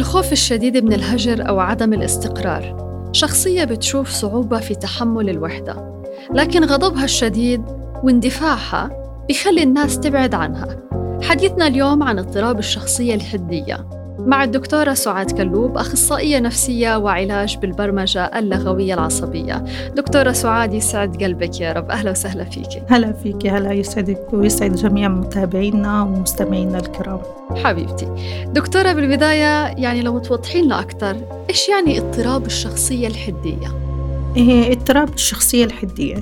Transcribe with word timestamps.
الخوف 0.00 0.32
الشديد 0.32 0.84
من 0.84 0.92
الهجر 0.92 1.48
أو 1.48 1.60
عدم 1.60 1.92
الاستقرار. 1.92 2.90
شخصية 3.12 3.64
بتشوف 3.64 4.08
صعوبة 4.08 4.58
في 4.60 4.74
تحمل 4.74 5.30
الوحدة 5.30 6.02
لكن 6.34 6.64
غضبها 6.64 7.04
الشديد 7.04 7.62
واندفاعها 8.02 8.90
بيخلي 9.28 9.62
الناس 9.62 10.00
تبعد 10.00 10.34
عنها. 10.34 10.78
حديثنا 11.22 11.66
اليوم 11.66 12.02
عن 12.02 12.18
اضطراب 12.18 12.58
الشخصية 12.58 13.14
الحدية. 13.14 13.99
مع 14.26 14.44
الدكتورة 14.44 14.94
سعاد 14.94 15.30
كلوب 15.30 15.78
أخصائية 15.78 16.38
نفسية 16.38 16.96
وعلاج 16.96 17.56
بالبرمجة 17.56 18.38
اللغوية 18.38 18.94
العصبية. 18.94 19.64
دكتورة 19.96 20.32
سعاد 20.32 20.74
يسعد 20.74 21.22
قلبك 21.22 21.60
يا 21.60 21.72
رب. 21.72 21.90
أهلا 21.90 22.10
وسهلا 22.10 22.44
فيك. 22.44 22.82
هلا 22.88 23.12
فيك 23.12 23.46
هلا 23.46 23.72
يسعدك 23.72 24.26
ويسعد 24.32 24.74
جميع 24.74 25.08
متابعينا 25.08 26.02
ومستمعينا 26.02 26.78
الكرام. 26.78 27.20
حبيبتي 27.64 28.08
دكتورة 28.46 28.92
بالبداية 28.92 29.66
يعني 29.66 30.02
لو 30.02 30.18
توضحين 30.18 30.64
لنا 30.64 30.80
أكثر 30.80 31.16
إيش 31.50 31.68
يعني 31.68 31.98
اضطراب 31.98 32.46
الشخصية 32.46 33.06
الحدية؟ 33.06 33.68
إيه 34.36 34.72
اضطراب 34.72 35.14
الشخصية 35.14 35.64
الحدية. 35.64 36.16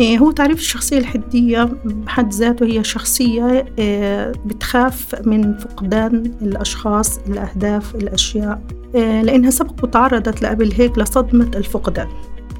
هو 0.00 0.30
تعريف 0.30 0.58
الشخصية 0.58 0.98
الحدية 0.98 1.68
بحد 1.84 2.32
ذاته 2.32 2.66
هي 2.66 2.84
شخصية 2.84 3.66
إيه، 3.78 4.32
بتخاف 4.46 5.26
من 5.26 5.58
فقدان 5.58 6.32
الأشخاص 6.42 7.18
الأهداف 7.18 7.94
الأشياء 7.94 8.60
إيه، 8.94 9.22
لأنها 9.22 9.50
سبق 9.50 9.84
وتعرضت 9.84 10.42
لقبل 10.42 10.72
هيك 10.72 10.98
لصدمة 10.98 11.50
الفقدان. 11.56 12.06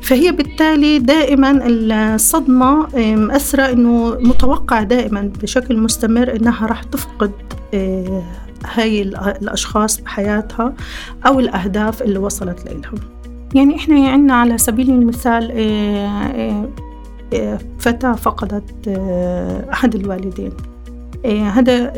فهي 0.03 0.33
بالتالي 0.33 0.99
دائما 0.99 1.61
الصدمة 1.67 2.87
مأثرة 3.17 3.73
إنه 3.73 4.11
متوقع 4.21 4.83
دائما 4.83 5.33
بشكل 5.43 5.79
مستمر 5.79 6.37
إنها 6.37 6.67
راح 6.67 6.83
تفقد 6.83 7.33
هاي 8.75 9.03
الأشخاص 9.03 10.01
بحياتها 10.01 10.75
أو 11.27 11.41
الأهداف 11.41 12.03
اللي 12.03 12.19
وصلت 12.19 12.65
لهم 12.67 13.01
يعني 13.55 13.77
إحنا 13.77 14.09
عندنا 14.09 14.35
على 14.35 14.59
سبيل 14.59 14.91
المثال 14.91 15.53
فتاة 17.79 18.13
فقدت 18.13 18.89
آه، 18.89 19.73
أحد 19.73 19.95
الوالدين. 19.95 20.53
آه، 21.25 21.43
هذا 21.43 21.93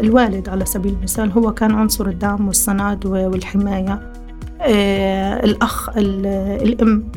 الوالد 0.00 0.48
على 0.48 0.64
سبيل 0.64 0.92
المثال 0.92 1.32
هو 1.32 1.54
كان 1.54 1.70
عنصر 1.70 2.06
الدعم 2.06 2.46
والسند 2.46 3.06
والحماية. 3.06 4.12
آه، 4.60 5.44
الأخ 5.44 5.90
الأم. 5.98 7.12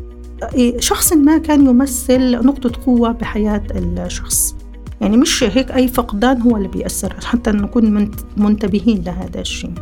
شخص 0.78 1.14
ما 1.14 1.38
كان 1.38 1.66
يمثل 1.66 2.45
نقطة 2.45 2.72
قوة 2.86 3.12
بحياة 3.12 3.64
الشخص. 3.75 4.56
يعني 5.02 5.17
مش 5.17 5.44
هيك 5.44 5.72
أي 5.72 5.88
فقدان 5.88 6.42
هو 6.42 6.58
اللي 6.58 6.67
بيأثر 6.67 7.16
حتى 7.25 7.52
نكون 7.52 8.12
منتبهين 8.38 9.03
لهذا 9.03 9.39
الشيء. 9.39 9.73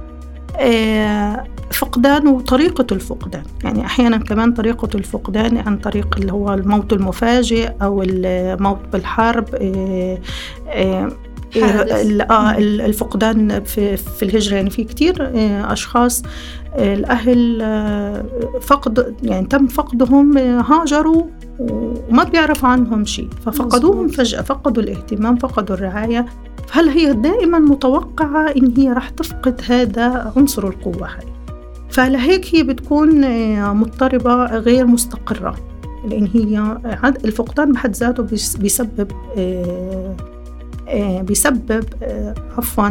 فقدان 1.71 2.27
وطريقة 2.27 2.85
الفقدان. 2.91 3.43
يعني 3.63 3.85
أحيانا 3.85 4.17
كمان 4.17 4.53
طريقة 4.53 4.89
الفقدان 4.95 5.57
عن 5.57 5.77
طريق 5.77 6.17
اللي 6.17 6.31
هو 6.31 6.53
الموت 6.53 6.93
المفاجئ 6.93 7.71
أو 7.81 8.03
الموت 8.03 8.79
بالحرب 8.93 9.45
آه، 9.55 10.17
آه، 10.67 11.11
آه، 11.55 12.57
الفقدان 12.59 13.63
في, 13.63 13.97
في 13.97 14.23
الهجرة. 14.23 14.55
يعني 14.55 14.69
في 14.69 14.83
كتير 14.83 15.31
أشخاص 15.73 16.23
الأهل 16.75 17.59
فقد 18.61 19.15
يعني 19.23 19.47
تم 19.47 19.67
فقدهم 19.67 20.37
هاجروا 20.37 21.23
وما 21.59 22.23
بيعرفوا 22.23 22.69
عنهم 22.69 23.05
شيء. 23.05 23.29
ففقدوهم 23.45 24.07
فجأة 24.07 24.41
فقدوا 24.41 24.83
الاهتمام 24.83 25.35
فقدوا 25.35 25.75
الرعاية. 25.75 26.25
فهل 26.69 26.89
هي 26.89 27.13
دائما 27.13 27.59
متوقعة 27.59 28.47
إن 28.57 28.73
هي 28.77 28.93
راح 28.93 29.09
تفقد 29.09 29.61
هذا 29.67 30.33
عنصر 30.37 30.67
القوة 30.67 31.07
هاي؟ 31.07 31.25
فلهيك 31.89 32.55
هي 32.55 32.63
بتكون 32.63 33.23
آه، 33.23 33.73
مضطربة 33.73 34.45
غير 34.45 34.85
مستقرة 34.85 35.55
لأن 36.05 36.27
هي 36.33 36.77
الفقدان 37.25 37.71
بحد 37.71 37.95
ذاته 37.95 38.23
بيسبب 38.59 39.11
آه، 39.37 40.15
آه، 40.87 41.21
بيسبب 41.21 41.83
عفوا 42.57 42.89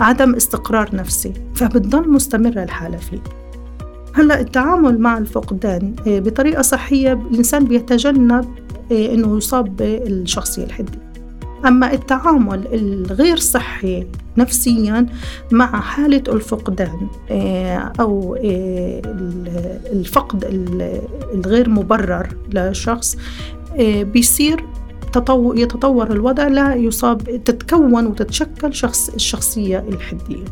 عدم 0.00 0.34
استقرار 0.34 0.96
نفسي 0.96 1.32
فبتضل 1.54 2.10
مستمرة 2.10 2.62
الحالة 2.62 2.96
فيه. 2.96 3.22
هلأ 4.14 4.40
التعامل 4.40 4.98
مع 4.98 5.18
الفقدان 5.18 5.94
بطريقة 6.06 6.62
صحية 6.62 7.12
الإنسان 7.12 7.64
بيتجنب 7.64 8.44
إنه 8.90 9.36
يصاب 9.36 9.76
بالشخصية 9.76 10.64
الحدية 10.64 11.07
أما 11.66 11.92
التعامل 11.92 12.66
الغير 12.72 13.36
صحي 13.36 14.06
نفسيا 14.36 15.06
مع 15.52 15.80
حالة 15.80 16.22
الفقدان 16.28 17.08
آه، 17.30 17.92
أو 18.00 18.34
آه، 18.34 19.02
الفقد 19.92 20.44
الغير 21.34 21.68
مبرر 21.68 22.28
لشخص 22.52 23.16
آه، 23.78 24.02
بيصير 24.02 24.64
يتطور 25.54 26.10
الوضع 26.10 26.48
لا 26.48 26.74
يصاب 26.74 27.44
تتكون 27.44 28.06
وتتشكل 28.06 28.74
شخص 28.74 29.08
الشخصية 29.08 29.84
الحدية. 29.88 30.44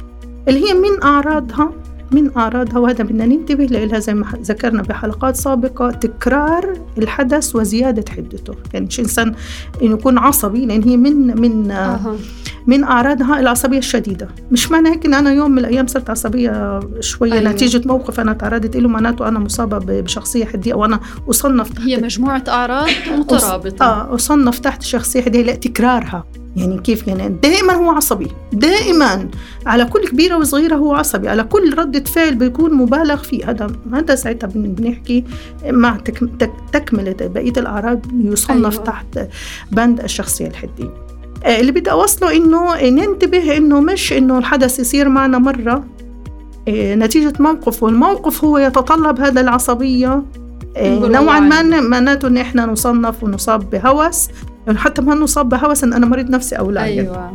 اللي 0.48 0.68
هي 0.68 0.74
من 0.74 1.02
أعراضها 1.02 1.72
من 2.12 2.36
أعراضها 2.36 2.78
وهذا 2.78 3.04
بدنا 3.04 3.26
ننتبه 3.26 3.64
لها 3.64 3.98
زي 3.98 4.14
ما 4.14 4.26
ذكرنا 4.42 4.82
بحلقات 4.82 5.36
سابقة 5.36 5.90
تكرار 5.90 6.78
الحدث 6.98 7.56
وزيادة 7.56 8.04
حدته. 8.12 8.54
يعني 8.74 8.86
مش 8.86 9.00
إنسان 9.00 9.34
إنه 9.82 9.92
يكون 9.94 10.18
عصبي 10.18 10.66
لأن 10.66 10.82
هي 10.82 10.96
من 10.96 11.40
من 11.40 11.70
أه. 11.70 12.16
من 12.66 12.84
أعراضها 12.84 13.40
العصبية 13.40 13.78
الشديدة. 13.78 14.28
مش 14.50 14.70
معنى 14.70 14.88
هيك 14.88 15.06
إن 15.06 15.14
أنا 15.14 15.32
يوم 15.32 15.50
من 15.50 15.58
الأيام 15.58 15.86
صرت 15.86 16.10
عصبية 16.10 16.80
شوية. 17.00 17.32
أيوة. 17.32 17.52
نتيجة 17.52 17.82
موقف 17.88 18.20
أنا 18.20 18.32
تعرضت 18.32 18.76
له 18.76 18.88
معناته 18.88 19.28
أنا 19.28 19.38
مصابة 19.38 19.78
بشخصية 20.02 20.44
حدية 20.44 20.72
أو 20.72 20.84
أنا 20.84 21.00
أصنف 21.30 21.68
تحت 21.72 21.80
هي 21.80 21.96
مجموعة 21.96 22.44
أعراض 22.48 22.88
مترابطة. 23.18 23.84
آه 23.84 24.14
أصنف 24.14 24.58
تحت 24.58 24.82
شخصية 24.82 25.22
حدية 25.22 25.42
لا 25.42 25.54
تكرارها 25.54 26.24
يعني 26.56 26.78
كيف 26.78 27.08
يعني؟ 27.08 27.36
دائما 27.42 27.72
هو 27.72 27.90
عصبي. 27.90 28.28
دائما. 28.52 29.28
على 29.66 29.84
كل 29.84 30.08
كبيرة 30.08 30.36
وصغيرة 30.36 30.76
هو 30.76 30.94
عصبي. 30.94 31.28
على 31.28 31.44
كل 31.44 31.78
ردة 31.78 32.04
فعل 32.04 32.34
بيكون 32.34 32.74
مبالغ 32.74 33.16
فيه. 33.16 33.50
هذا 33.50 33.66
هذا 33.92 34.14
ساعتها 34.14 34.46
بنحكي 34.54 35.24
مع 35.66 35.98
تكملة 36.72 37.16
بقية 37.20 37.52
الأعراض 37.56 38.00
يصنف 38.20 38.72
أيوة. 38.72 38.84
تحت 38.84 39.18
بند 39.72 40.00
الشخصية 40.00 40.46
الحدية 40.46 41.06
آه، 41.44 41.60
اللي 41.60 41.72
بدي 41.72 41.90
أوصله 41.90 42.36
إنه 42.36 42.90
ننتبه 42.90 43.56
إنه 43.56 43.80
مش 43.80 44.12
إنه 44.12 44.38
الحدث 44.38 44.78
يصير 44.78 45.08
معنا 45.08 45.38
مرة. 45.38 45.84
آه، 46.68 46.94
نتيجة 46.94 47.32
موقف 47.38 47.82
والموقف 47.82 48.44
هو 48.44 48.58
يتطلب 48.58 49.20
هذا 49.20 49.40
العصبية. 49.40 50.22
آه، 50.76 50.98
نوعا 50.98 51.40
ما 51.40 51.62
معناته 51.80 52.28
إن 52.28 52.36
إحنا 52.36 52.66
نصنف 52.66 53.22
ونصاب 53.22 53.70
بهوس. 53.70 54.28
يعني 54.66 54.78
حتى 54.78 55.02
ما 55.02 55.14
نصاب 55.14 55.48
بهوس 55.48 55.84
إن 55.84 55.92
أنا 55.92 56.06
مريض 56.06 56.30
نفسي 56.30 56.54
أو 56.54 56.70
لا 56.70 56.82
أيوه. 56.82 57.32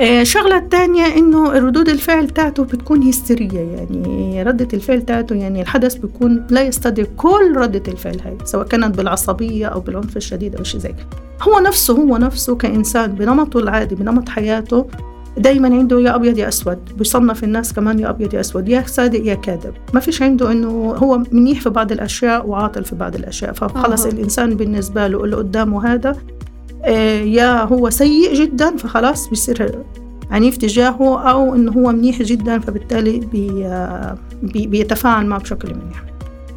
الشغلة 0.00 0.56
الثانية 0.56 1.06
إنه 1.06 1.52
ردود 1.52 1.88
الفعل 1.88 2.28
تاعته 2.28 2.64
بتكون 2.64 3.02
هستيرية 3.02 3.60
يعني. 3.60 4.42
ردة 4.42 4.68
الفعل 4.74 5.02
تاعته 5.02 5.34
يعني 5.34 5.62
الحدث 5.62 5.94
بيكون 5.94 6.46
لا 6.50 6.62
يستدعي 6.62 7.06
كل 7.16 7.56
ردة 7.56 7.92
الفعل 7.92 8.20
هاي 8.20 8.36
سواء 8.44 8.66
كانت 8.66 8.96
بالعصبية 8.96 9.66
أو 9.66 9.80
بالعنف 9.80 10.16
الشديد 10.16 10.56
أو 10.56 10.64
شيء 10.64 10.80
زي 10.80 10.94
هو 11.42 11.58
نفسه 11.58 11.94
هو 11.94 12.16
نفسه 12.16 12.56
كإنسان 12.56 13.14
بنمطه 13.14 13.58
العادي 13.58 13.94
بنمط 13.94 14.28
حياته 14.28 14.86
دايما 15.38 15.68
عنده 15.68 16.00
يا 16.00 16.14
أبيض 16.14 16.38
يا 16.38 16.48
أسود 16.48 16.78
بيصنف 16.98 17.44
الناس 17.44 17.72
كمان 17.72 17.98
يا 17.98 18.10
أبيض 18.10 18.34
يا 18.34 18.40
أسود 18.40 18.68
يا 18.68 18.84
صادق 18.86 19.20
يا 19.26 19.34
كاذب. 19.34 19.74
ما 19.94 20.00
فيش 20.00 20.22
عنده 20.22 20.52
إنه 20.52 20.68
هو 20.96 21.22
منيح 21.32 21.60
في 21.60 21.70
بعض 21.70 21.92
الأشياء 21.92 22.46
وعاطل 22.46 22.84
في 22.84 22.94
بعض 22.96 23.14
الأشياء. 23.14 23.52
فخلص 23.52 24.06
آه. 24.06 24.10
الإنسان 24.10 24.54
بالنسبة 24.54 25.06
له 25.06 25.24
اللي 25.24 25.36
قدامه 25.36 25.92
هذا 25.92 26.16
آه 26.84 27.20
يا 27.20 27.64
هو 27.64 27.90
سيء 27.90 28.34
جدا 28.34 28.76
فخلاص 28.76 29.28
بيصير 29.28 29.78
عنيف 30.30 30.56
تجاهه 30.56 31.30
أو 31.30 31.54
إنه 31.54 31.72
هو 31.72 31.92
منيح 31.92 32.22
جدا 32.22 32.58
فبالتالي 32.58 33.18
بي 33.20 33.48
بي 34.42 34.66
بيتفاعل 34.66 35.26
معه 35.26 35.40
بشكل 35.40 35.74
منيح. 35.74 36.04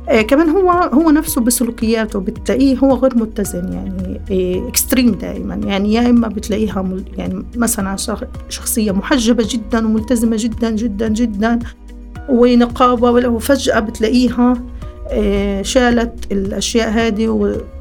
آه 0.09 0.21
كمان 0.21 0.49
هو 0.49 0.71
هو 0.71 1.11
نفسه 1.11 1.41
بسلوكياته 1.41 2.19
بتلاقيه 2.19 2.77
هو 2.77 2.93
غير 2.95 3.17
متزن 3.17 3.73
يعني 3.73 4.21
آه 4.31 4.67
extreme 4.67 5.11
دائما. 5.11 5.55
يعني 5.55 5.93
يا 5.93 6.09
إما 6.09 6.27
بتلاقيها 6.27 6.85
يعني 7.17 7.45
مثلا 7.55 7.95
شخصية 8.49 8.91
محجبة 8.91 9.45
جدا 9.49 9.85
وملتزمة 9.85 10.35
جدا 10.39 10.69
جدا 10.69 11.07
جدا 11.07 11.59
ونقابة 12.29 13.11
وفجأة 13.29 13.79
بتلاقيها 13.79 14.53
آه 15.09 15.61
شالت 15.61 16.31
الأشياء 16.31 16.89
هذه 16.89 17.27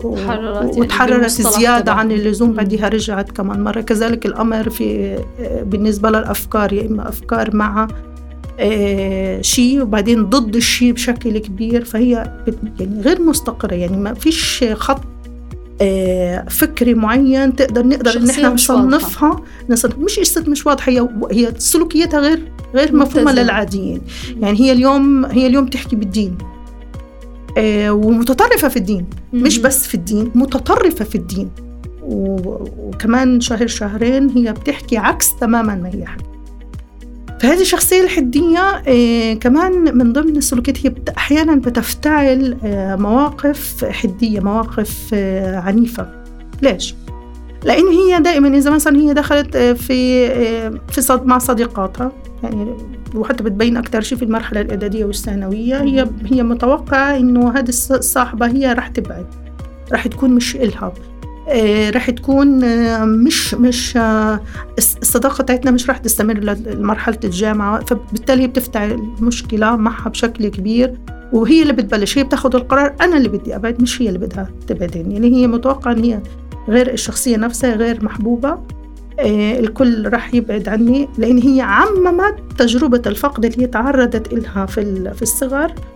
وتحررت 0.05 1.41
يعني 1.41 1.57
زيادة 1.59 1.93
عن 1.93 2.13
اللزوم 2.13 2.53
بعدها 2.53 2.89
رجعت 2.89 3.31
كمان 3.31 3.65
مرة. 3.65 3.81
كذلك 3.81 4.27
الأمر 4.27 4.71
في 4.71 5.15
آه، 5.41 5.63
بالنسبة 5.63 6.11
للأفكار 6.11 6.73
يا 6.73 6.87
إما 6.87 7.09
أفكار 7.09 7.57
مع 7.57 7.89
شيء 9.41 9.83
وبعدين 9.83 10.25
ضد 10.25 10.57
الشيء 10.57 10.93
بشكل 10.93 11.39
كبير. 11.39 11.85
فهي 11.85 12.11
يعني 12.81 13.01
غير 13.01 13.23
مستقرة. 13.23 13.75
يعني 13.75 13.97
ما 13.97 14.15
فيش 14.15 14.65
خط 14.73 15.01
آه، 15.81 16.45
فكري 16.49 16.95
معين 16.95 17.57
تقدر 17.57 17.87
نقدر 17.87 18.17
إن 18.17 18.31
إحنا 18.31 18.49
نصنفها. 18.49 19.43
نصنف 19.71 19.99
مش 19.99 20.19
قصة 20.19 20.45
مش 20.49 20.67
واضحة. 20.67 20.93
هي 20.93 21.09
هي 21.33 21.53
سلوكياتها 21.59 22.21
غير 22.21 22.53
غير 22.75 22.97
مفهومة 22.97 23.33
للعاديين. 23.33 24.01
يعني 24.41 24.61
هي 24.61 24.73
اليوم 24.73 25.25
هي 25.25 25.47
اليوم 25.47 25.67
تحكي 25.67 25.97
بالدين. 25.97 26.39
آه، 27.59 27.91
ومتطرفة 27.91 28.69
في 28.69 28.77
الدين. 28.77 29.07
مش 29.33 29.59
بس 29.59 29.87
في 29.87 29.95
الدين 29.95 30.31
متطرفة 30.35 31.05
في 31.05 31.15
الدين. 31.15 31.51
وكمان 32.03 33.41
شهر 33.41 33.67
شهرين 33.67 34.29
هي 34.29 34.53
بتحكي 34.53 34.97
عكس 34.97 35.37
تماما 35.41 35.75
ما 35.75 35.89
هي 35.89 36.07
حكي. 36.07 36.34
فهذه 37.41 37.61
الشخصية 37.61 38.03
الحدية 38.03 38.83
آه 38.89 39.35
كمان 39.35 39.99
من 39.99 40.13
ضمن 40.13 40.37
السلوكيات 40.37 40.87
هي 40.87 40.93
أحيانا 41.17 41.55
بتفتعل 41.55 42.57
آه 42.65 42.97
مواقف 42.97 43.85
حدية 43.85 44.41
مواقف 44.41 45.11
آه 45.15 45.59
عنيفة. 45.61 46.25
ليش؟ 46.63 46.95
لأن 47.65 47.87
هي 47.89 48.21
دائما 48.21 48.49
إذا 48.49 48.71
مثلا 48.71 48.97
هي 48.97 49.15
دخلت 49.15 49.57
في 49.57 50.29
في 50.91 51.01
صد 51.01 51.27
مع 51.27 51.39
صديقاتها 51.39 52.13
يعني 52.43 52.77
وحتى 53.15 53.45
بتبين 53.45 53.77
أكثر 53.77 54.01
شيء 54.01 54.19
في 54.19 54.25
المرحلة 54.25 54.61
الإعدادية 54.61 55.05
والثانوية 55.05 55.83
هي 55.83 56.09
هي 56.25 56.43
متوقعة 56.43 57.17
إنه 57.17 57.51
هذه 57.59 57.69
الصاحبة 57.69 58.47
هي 58.47 58.73
رح 58.73 58.89
تبعد 58.89 59.27
رح 59.93 60.07
تكون 60.07 60.31
مش 60.31 60.57
إلها. 60.57 60.93
رح 61.95 62.11
تكون 62.11 62.65
آه، 62.65 63.05
مش 63.05 63.55
مش 63.55 63.97
آه، 63.97 64.41
الصداقة 64.79 65.43
بتاعتنا 65.43 65.71
مش 65.71 65.91
رح 65.91 65.99
تستمر 65.99 66.35
لمرحلة 66.35 67.19
الجامعة 67.25 67.85
فبالتالي 67.85 68.47
بتفتح 68.47 68.81
المشكلة 68.83 69.77
معها 69.77 70.09
بشكل 70.09 70.49
كبير 70.49 70.95
وهي 71.33 71.63
اللي 71.63 71.73
بتبلش 71.73 72.19
هي 72.19 72.25
بتاخذ 72.25 72.57
القرار 72.57 72.95
أنا 73.01 73.17
اللي 73.17 73.29
بدي 73.29 73.57
أبعد 73.57 73.83
مش 73.83 74.03
هي 74.03 74.09
اللي 74.09 74.19
بدها 74.19 74.51
تبعدني 74.67 75.15
يعني 75.15 75.37
هي 75.37 75.47
متوقعة 75.47 75.93
إن 75.93 76.05
هي 76.05 76.21
غير 76.69 76.93
الشخصية 76.93 77.37
نفسها 77.37 77.75
غير 77.75 78.05
محبوبة 78.05 78.59
الكل 79.21 80.09
راح 80.09 80.35
يبعد 80.35 80.69
عني 80.69 81.09
لأن 81.19 81.39
هي 81.39 81.61
عممت 81.61 82.35
تجربة 82.59 83.03
الفقد 83.07 83.45
اللي 83.45 83.63
هي 83.63 83.67
تعرضت 83.67 84.35
لها 84.35 84.67
في 84.67 85.13
في 85.15 85.23
الصغر 85.23 85.65
آه، 85.71 85.94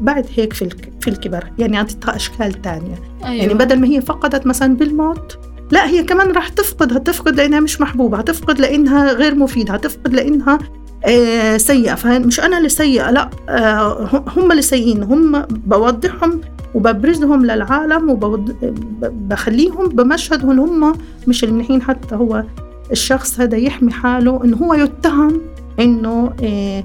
بعد 0.00 0.26
هيك 0.36 0.52
في 0.52 0.68
في 1.00 1.08
الكبر. 1.08 1.44
يعني 1.58 1.76
أعطيتها 1.78 2.16
أشكال 2.16 2.62
تانية. 2.62 2.94
أيوة. 3.24 3.34
يعني 3.42 3.54
بدل 3.54 3.80
ما 3.80 3.86
هي 3.86 4.00
فقدت 4.00 4.46
مثلا 4.46 4.76
بالموت 4.76 5.38
لا 5.70 5.86
هي 5.86 6.02
كمان 6.02 6.32
راح 6.32 6.48
تفقد. 6.48 6.92
هتفقد 6.92 7.36
لأنها 7.36 7.60
مش 7.60 7.80
محبوبة. 7.80 8.18
هتفقد 8.18 8.58
لأنها 8.60 9.12
غير 9.12 9.34
مفيدة. 9.34 9.74
هتفقد 9.74 10.14
لأنها 10.14 10.58
آه 11.04 11.56
سيئة. 11.56 11.94
فمش 11.94 12.40
أنا 12.40 12.58
اللي 12.58 12.68
سيئة 12.68 13.10
لا. 13.10 13.30
آه 13.48 14.22
هم 14.36 14.50
اللي 14.50 14.62
سيئين. 14.62 15.02
هم 15.02 15.42
بوضحهم 15.42 16.40
وببرزهم 16.74 17.46
للعالم 17.46 18.10
وبخليهم 18.10 19.88
بمشهد 19.88 20.44
هم 20.44 20.92
مش 21.26 21.44
المنيحين 21.44 21.82
حتى 21.82 22.14
هو 22.14 22.44
الشخص 22.92 23.40
هذا 23.40 23.56
يحمي 23.56 23.92
حاله 23.92 24.44
إنه 24.44 24.56
هو 24.56 24.74
يتهم 24.74 25.40
إنه 25.80 26.32
آه 26.42 26.84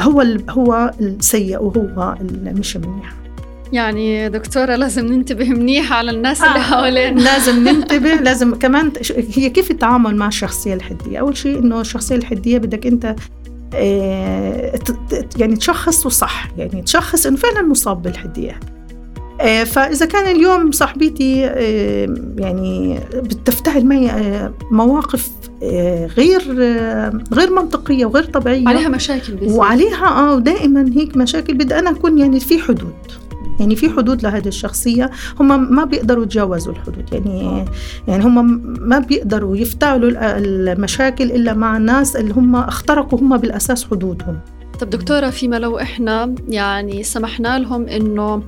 هو 0.00 0.20
هو 0.50 0.90
السيء 1.00 1.62
وهو 1.62 2.14
مش 2.44 2.76
منيح 2.76 3.14
يعني 3.72 4.28
دكتورة 4.28 4.76
لازم 4.76 5.06
ننتبه 5.06 5.48
منيح 5.48 5.92
على 5.92 6.10
الناس 6.10 6.40
اللي 6.42 6.58
آه 6.58 6.62
حوالينا. 6.62 7.20
لازم 7.20 7.64
ننتبه 7.68 8.14
لازم 8.14 8.54
كمان 8.54 8.92
هي 9.34 9.50
كيف 9.50 9.70
التعامل 9.70 10.16
مع 10.16 10.28
الشخصية 10.28 10.74
الحدية؟ 10.74 11.18
أول 11.18 11.36
شيء 11.36 11.58
إنه 11.58 11.80
الشخصية 11.80 12.16
الحدية 12.16 12.58
بدك 12.58 12.86
أنت 12.86 13.14
آه 13.74 14.78
يعني 15.36 15.56
تشخصه 15.56 16.08
صح 16.10 16.48
يعني 16.56 16.82
تشخص 16.82 17.26
إنه 17.26 17.36
فعلا 17.36 17.62
مصاب 17.62 18.02
بالحدية. 18.02 18.60
آه 19.40 19.64
فإذا 19.64 20.06
كان 20.06 20.36
اليوم 20.36 20.72
صاحبتي 20.72 21.46
آه 21.46 22.14
يعني 22.38 23.00
بتفتعل 23.14 23.84
معي 23.86 24.10
مواقف 24.70 25.30
غير 26.16 26.40
غير 27.32 27.50
منطقية 27.50 28.06
وغير 28.06 28.24
طبيعية. 28.24 28.68
عليها 28.68 28.88
مشاكل 28.88 29.34
بس. 29.34 29.52
وعليها 29.52 30.06
آه 30.06 30.34
ودائما 30.34 30.90
هيك 30.94 31.16
مشاكل 31.16 31.54
بدي 31.54 31.78
أنا 31.78 31.90
أكون 31.90 32.18
يعني 32.18 32.40
في 32.40 32.58
حدود. 32.58 32.94
يعني 33.60 33.76
في 33.76 33.90
حدود 33.90 34.22
لهذه 34.22 34.48
الشخصية. 34.48 35.10
هم 35.40 35.74
ما 35.74 35.84
بيقدروا 35.84 36.24
يتجاوزوا 36.24 36.72
الحدود. 36.72 37.12
يعني 37.12 37.64
يعني 38.08 38.24
هم 38.24 38.62
ما 38.80 38.98
بيقدروا 38.98 39.56
يفتعلوا 39.56 40.10
المشاكل 40.38 41.24
إلا 41.24 41.54
مع 41.54 41.76
الناس 41.76 42.16
اللي 42.16 42.34
هم 42.34 42.56
اخترقوا 42.56 43.18
هم 43.20 43.36
بالأساس 43.36 43.84
حدودهم. 43.84 44.38
طب 44.80 44.90
دكتورة 44.90 45.30
فيما 45.30 45.56
لو 45.56 45.78
إحنا 45.78 46.34
يعني 46.48 47.02
سمحنا 47.02 47.58
لهم 47.58 47.86
إنه 47.86 48.42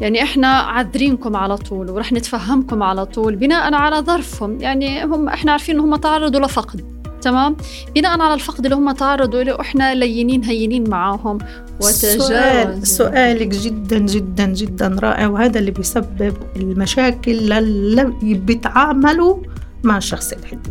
يعني 0.00 0.22
إحنا 0.22 0.48
عذرينكم 0.48 1.36
على 1.36 1.56
طول 1.56 1.90
ورح 1.90 2.12
نتفهمكم 2.12 2.82
على 2.82 3.06
طول 3.06 3.36
بناء 3.36 3.74
على 3.74 3.96
ظرفهم 3.96 4.60
يعني 4.60 5.04
هم 5.04 5.28
إحنا 5.28 5.52
عارفين 5.52 5.74
ان 5.74 5.80
هم 5.80 5.96
تعرضوا 5.96 6.40
لفقد 6.40 6.92
تمام؟ 7.22 7.56
بناء 7.94 8.20
على 8.20 8.34
الفقد 8.34 8.64
اللي 8.64 8.76
هم 8.76 8.90
تعرضوا 8.92 9.42
له 9.42 9.60
إحنا 9.60 9.94
لينين 9.94 10.44
هينين 10.44 10.90
معاهم. 10.90 11.38
سؤال 11.80 12.86
سؤالك 12.86 13.48
جدا 13.48 13.98
جدا 13.98 14.46
جدا 14.46 14.96
رائع 15.02 15.26
وهذا 15.26 15.58
اللي 15.58 15.70
بيسبب 15.70 16.34
المشاكل 16.56 17.52
اللي 17.52 18.12
بيتعاملوا 18.22 19.36
مع 19.84 19.96
الشخص 19.96 20.32
الحدي 20.32 20.70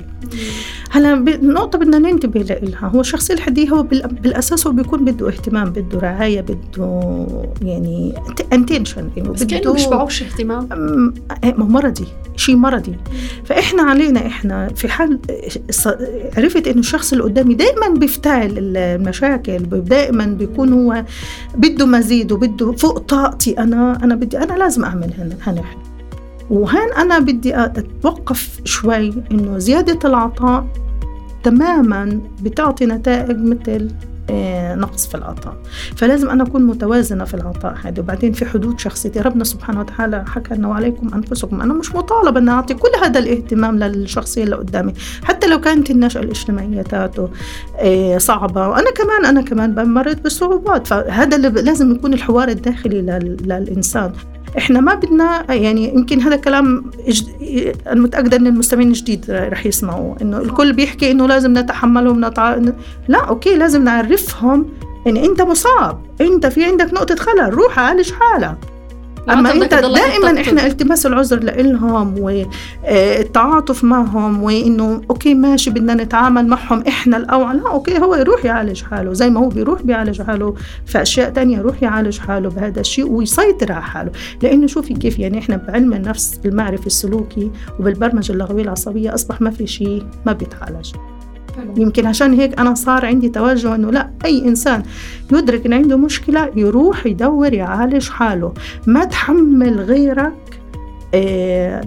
هلا 0.89 1.13
النقطة 1.13 1.79
بدنا 1.79 1.99
ننتبه 1.99 2.41
لها 2.41 2.87
هو 2.87 3.01
الشخص 3.01 3.31
الحدي 3.31 3.71
هو 3.71 3.83
بالأساس 3.83 4.67
هو 4.67 4.73
بيكون 4.73 5.05
بده 5.05 5.27
اهتمام 5.27 5.69
بده 5.69 5.99
رعاية 5.99 6.41
بده 6.41 7.25
يعني 7.61 8.15
انتنشن 8.53 9.09
بس 9.17 9.43
كأنه 9.43 9.73
مش 9.73 9.85
بعوش 9.85 10.23
اهتمام. 10.23 11.13
إيه، 11.43 11.53
مرضي. 11.53 12.05
شيء 12.35 12.55
مرضي. 12.55 12.95
فإحنا 13.45 13.83
علينا 13.83 14.27
إحنا 14.27 14.67
في 14.75 14.87
حال 14.87 15.19
عرفت 16.37 16.67
إنه 16.67 16.79
الشخص 16.79 17.11
اللي 17.11 17.23
قدامي 17.23 17.53
دائما 17.53 17.89
بيفتعل 17.89 18.53
المشاكل 18.57 19.59
دائما 19.59 20.25
بيكون 20.25 20.73
هو 20.73 21.05
بده 21.55 21.85
مزيد 21.85 22.31
وبده 22.31 22.71
فوق 22.71 22.97
طاقتي 22.97 23.59
أنا 23.59 24.03
أنا 24.03 24.15
بدي 24.15 24.37
أنا 24.37 24.53
لازم 24.53 24.83
أعمل 24.83 25.11
هنا 25.17 25.35
وهين 26.51 26.94
أنا 26.98 27.19
بدي 27.19 27.56
أتوقف 27.56 28.59
شوي 28.65 29.13
إنه 29.31 29.57
زيادة 29.57 30.09
العطاء 30.09 30.68
تماما 31.44 32.21
بتعطي 32.42 32.86
نتائج 32.86 33.38
مثل 33.38 33.92
آه، 34.30 34.75
نقص 34.75 35.07
في 35.07 35.15
العطاء. 35.15 35.57
فلازم 35.95 36.30
أنا 36.30 36.44
أكون 36.44 36.63
متوازنة 36.63 37.24
في 37.25 37.33
العطاء 37.33 37.75
هذا 37.83 38.00
وبعدين 38.01 38.33
في 38.33 38.45
حدود 38.45 38.80
شخصيتي. 38.80 39.19
ربنا 39.21 39.44
سبحانه 39.44 39.80
وتعالى 39.80 40.25
حكى 40.27 40.53
أنه 40.53 40.74
عليكم 40.74 41.13
أنفسكم. 41.13 41.62
أنا 41.62 41.74
مش 41.74 41.95
مطالبة 41.95 42.39
أن 42.39 42.50
أعطي 42.50 42.74
كل 42.74 42.89
هذا 43.03 43.19
الاهتمام 43.19 43.80
للشخصية 43.80 44.44
اللي 44.44 44.56
قدامي. 44.56 44.94
حتى 45.24 45.48
لو 45.48 45.62
كانت 45.62 45.92
النشأة 45.92 46.21
الاجتماعية 46.21 46.81
تاعته 46.81 47.30
آه، 47.79 48.17
صعبة. 48.17 48.67
وأنا 48.67 48.91
كمان 48.91 49.25
أنا 49.25 49.41
كمان 49.41 49.75
بمرت 49.75 50.25
بصعوبات. 50.25 50.88
فهذا 50.88 51.36
اللي 51.36 51.50
لازم 51.50 51.91
يكون 51.96 52.13
الحوار 52.13 52.48
الداخلي 52.48 53.01
للإنسان. 53.41 54.12
إحنا 54.58 54.79
ما 54.79 54.96
بدنا 54.96 55.53
يعني 55.53 55.93
يمكن 55.96 56.22
هذا 56.22 56.36
كلام 56.36 56.91
أنا 57.88 58.01
متاكده 58.01 58.38
إن 58.38 58.48
المستمعين 58.48 58.88
الجديد 58.88 59.25
رح 59.29 59.65
يسمعوا 59.65 60.15
إنه 60.22 60.38
الكل 60.38 60.74
بيحكي 60.74 61.12
إنه 61.12 61.27
لازم 61.27 61.58
نتحملهم 61.58 62.25
نتع... 62.25 62.58
لا 63.08 63.20
okay 63.19 63.55
لازم 63.55 63.84
نعرفهم 63.84 64.70
ان 65.08 65.17
أنت 65.17 65.41
مصاب 65.41 66.01
أنت 66.22 66.46
في 66.46 66.65
عندك 66.65 66.93
نقطة 66.93 67.15
خلل 67.15 67.53
روح 67.53 67.79
عالج 67.79 68.12
حالك. 68.12 68.58
أما 69.29 69.51
أنت 69.51 69.73
دائما 69.73 70.41
إحنا 70.41 70.65
التماس 70.65 71.05
العذر 71.05 71.39
لهم 71.39 72.19
والتعاطف 72.19 73.83
معهم 73.83 74.43
وانه 74.43 75.01
okay 75.10 75.33
ماشي 75.33 75.69
بدنا 75.69 75.93
نتعامل 75.93 76.47
معهم 76.47 76.83
إحنا 76.87 77.17
الأول. 77.17 77.57
لا 77.57 77.71
okay 77.71 78.00
هو 77.99 78.15
يروح 78.15 78.45
يعالج 78.45 78.83
حاله 78.83 79.13
زي 79.13 79.29
ما 79.29 79.39
هو 79.39 79.49
بيروح 79.49 79.81
بيعالج 79.81 80.21
حاله 80.21 80.55
في 80.85 81.01
أشياء 81.01 81.29
تانية 81.29 81.57
يروح 81.57 81.83
يعالج 81.83 82.19
حاله 82.19 82.49
بهذا 82.49 82.79
الشيء 82.79 83.05
ويسيطر 83.05 83.71
على 83.71 83.83
حاله. 83.83 84.11
لأنه 84.43 84.67
شوفي 84.67 84.93
كيف 84.93 85.19
يعني 85.19 85.39
إحنا 85.39 85.55
بعلم 85.55 85.93
النفس 85.93 86.39
المعرفي 86.45 86.87
السلوكي 86.87 87.51
وبالبرمجة 87.79 88.31
اللغوية 88.31 88.63
العصبية 88.63 89.13
أصبح 89.13 89.41
ما 89.41 89.51
في 89.51 89.67
شيء 89.67 90.05
ما 90.25 90.33
بيتعالج. 90.33 90.91
يمكن 91.77 92.05
عشان 92.05 92.34
هيك 92.34 92.60
أنا 92.60 92.74
صار 92.75 93.05
عندي 93.05 93.29
توجه 93.29 93.75
إنه 93.75 93.91
لا 93.91 94.10
أي 94.25 94.48
إنسان 94.48 94.84
يدرك 95.31 95.65
إن 95.65 95.74
عنده 95.74 95.98
مشكلة 95.98 96.51
يروح 96.55 97.05
يدور 97.05 97.53
يعالج 97.53 98.10
حاله. 98.10 98.53
ما 98.88 99.05
تحمل 99.05 99.79
غيرك 99.79 100.34
آه 101.13 101.84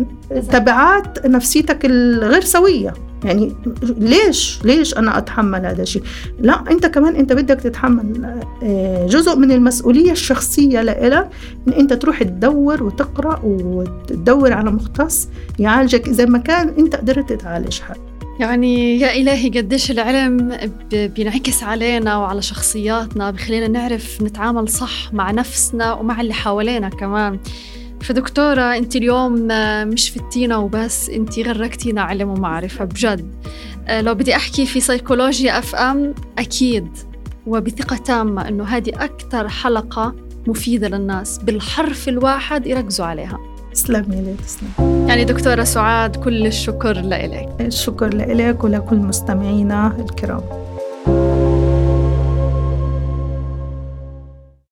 تبعات 0.51 1.27
نفسيتك 1.27 1.85
الغير 1.85 2.41
سوية. 2.41 2.95
يعني 3.25 3.53
ليش؟ 3.99 4.61
ليش 4.65 4.99
أنا 4.99 5.19
أتحمل 5.19 5.67
هذا 5.67 5.83
الشيء؟ 5.83 6.03
لا 6.41 6.71
أنت 6.71 6.87
كمان 6.87 7.17
أنت 7.17 7.33
بدك 7.33 7.61
تتحمل 7.61 8.35
آه، 8.63 9.07
جزء 9.07 9.37
من 9.37 9.53
المسؤولية 9.53 10.13
الشخصية 10.13 10.83
لإلك 10.83 11.29
إن 11.69 11.73
أنت 11.73 11.93
تروح 11.93 12.23
تدور 12.23 12.83
وتقرأ 12.83 13.41
وتدور 13.45 14.53
على 14.53 14.71
مختص 14.71 15.29
يعالجك. 15.59 16.09
إذا 16.09 16.27
ما 16.27 16.39
كان 16.39 16.69
أنت 16.79 16.97
قدرت 16.97 17.33
تعالج 17.33 17.81
حالك. 17.81 18.04
يعني 18.41 19.01
يا 19.01 19.15
إلهي 19.15 19.49
قديش 19.49 19.91
العلم 19.91 20.59
بينعكس 20.93 21.63
علينا 21.63 22.17
وعلى 22.17 22.43
شخصياتنا 22.43 23.31
بخلينا 23.31 23.69
نعرف 23.69 24.23
نتعامل 24.23 24.69
صح 24.69 25.13
مع 25.13 25.31
نفسنا 25.31 25.93
ومع 25.93 26.21
اللي 26.21 26.35
حوالينا 26.35 26.89
كمان. 26.89 27.39
فدكتورة 28.01 28.77
أنت 28.77 28.97
اليوم 28.97 29.49
مش 29.93 30.11
فتينا 30.11 30.57
وبس 30.57 31.11
أنت 31.11 31.39
غرقتينا 31.39 32.03
علم 32.03 32.29
ومعرفة 32.29 32.85
بجد. 32.85 33.35
آه، 33.89 34.01
لو 34.01 34.15
بدي 34.15 34.37
أحكي 34.37 34.67
في 34.67 34.81
سيكولوجيا 34.81 35.59
أف 35.59 35.75
أم 35.75 36.15
أكيد 36.39 36.89
وبثقة 37.47 37.97
تامة 37.97 38.49
أنه 38.49 38.65
هذه 38.65 38.93
أكثر 38.95 39.49
حلقة 39.49 40.15
مفيدة 40.47 40.89
للناس 40.89 41.39
بالحرف 41.39 42.09
الواحد 42.09 42.67
يركزوا 42.67 43.07
عليها. 43.07 43.54
تسلمي 43.75 44.21
لي 44.21 44.35
تسلمي. 44.35 45.09
يعني 45.09 45.25
دكتورة 45.25 45.65
سعاد 45.65 46.17
كل 46.17 46.47
الشكر 46.47 46.93
لإلك. 46.93 47.49
الشكر 47.61 48.15
لإلك 48.15 48.65
ولكل 48.65 48.97
مستمعينا 48.97 49.97
الكرام. 49.99 50.64